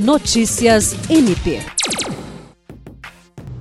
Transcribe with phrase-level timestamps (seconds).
[0.00, 1.60] Notícias MP.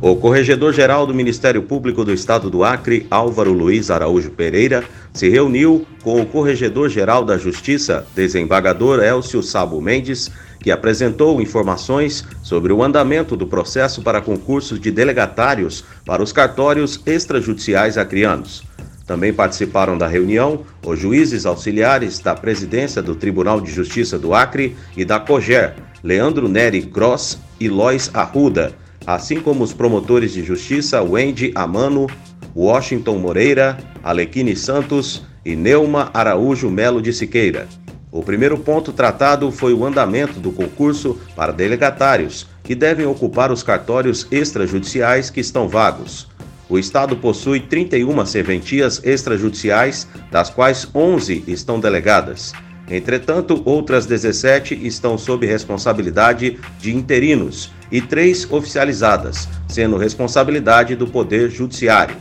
[0.00, 4.82] O Corregedor-Geral do Ministério Público do Estado do Acre, Álvaro Luiz Araújo Pereira,
[5.12, 12.72] se reuniu com o Corregedor-Geral da Justiça, desembargador Elcio Sabo Mendes, que apresentou informações sobre
[12.72, 18.62] o andamento do processo para concursos de delegatários para os cartórios extrajudiciais acrianos.
[19.06, 24.74] Também participaram da reunião os juízes auxiliares da presidência do Tribunal de Justiça do Acre
[24.96, 28.74] e da COGER, Leandro Neri Gross e Lois Arruda
[29.06, 32.06] assim como os promotores de justiça Wendy Amano,
[32.54, 37.66] Washington Moreira, Alequine Santos e Neuma Araújo Melo de Siqueira.
[38.10, 43.62] O primeiro ponto tratado foi o andamento do concurso para delegatários, que devem ocupar os
[43.62, 46.28] cartórios extrajudiciais que estão vagos.
[46.68, 52.52] O Estado possui 31 serventias extrajudiciais, das quais 11 estão delegadas.
[52.92, 61.50] Entretanto, outras 17 estão sob responsabilidade de interinos e três oficializadas, sendo responsabilidade do Poder
[61.50, 62.14] Judiciário.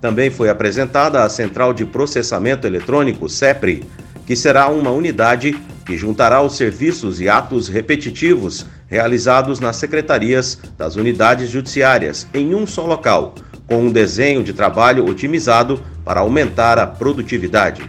[0.00, 3.84] Também foi apresentada a Central de Processamento Eletrônico, CEPRE,
[4.26, 10.96] que será uma unidade que juntará os serviços e atos repetitivos realizados nas secretarias das
[10.96, 13.36] unidades judiciárias em um só local,
[13.68, 17.88] com um desenho de trabalho otimizado para aumentar a produtividade.